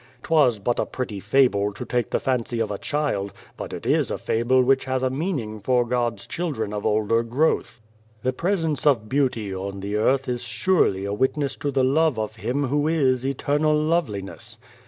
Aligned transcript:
"'Twas 0.23 0.57
but 0.57 0.79
a 0.79 0.85
pretty 0.87 1.19
fable 1.19 1.71
to 1.71 1.85
take 1.85 2.09
the 2.09 2.19
fancy 2.19 2.59
of 2.59 2.71
a 2.71 2.79
child, 2.79 3.31
but 3.55 3.71
it 3.71 3.85
is 3.85 4.09
a 4.09 4.17
fable 4.17 4.63
which 4.63 4.85
has 4.85 5.03
a 5.03 5.11
meaning 5.11 5.59
for 5.59 5.85
God's 5.85 6.25
children 6.25 6.73
of 6.73 6.87
older 6.87 7.21
growth." 7.21 7.79
The 8.23 8.33
presence 8.33 8.87
of 8.87 9.07
beauty 9.07 9.53
on 9.53 9.79
the 9.81 9.97
earth 9.97 10.27
is 10.27 10.41
surely 10.41 11.05
a 11.05 11.13
witness 11.13 11.55
to 11.57 11.69
the 11.69 11.83
love 11.83 12.17
of 12.17 12.37
Him 12.37 12.69
who 12.69 12.87
is 12.87 13.23
Eternal 13.23 13.75
Loveliness. 13.77 14.57